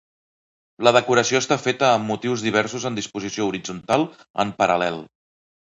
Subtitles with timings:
[0.87, 4.09] La decoració està feta amb motius diversos en disposició horitzontal
[4.47, 5.01] en paral·lel.